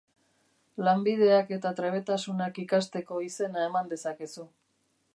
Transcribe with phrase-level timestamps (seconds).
[0.87, 4.49] Lanbideak eta trebetasunak ikasteko izena eman dezakezu.